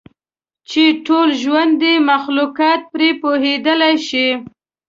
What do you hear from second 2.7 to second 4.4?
پرې پوهیدلی شي.